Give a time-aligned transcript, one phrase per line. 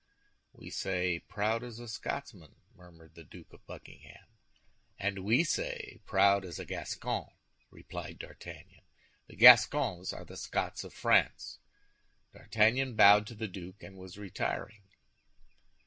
[0.51, 4.25] "We say, 'Proud as a Scotsman,'" murmured the Duke of Buckingham.
[4.97, 7.27] "And we say, 'Proud as a Gascon,'"
[7.69, 8.81] replied D'Artagnan.
[9.27, 11.59] "The Gascons are the Scots of France."
[12.33, 14.81] D'Artagnan bowed to the duke, and was retiring.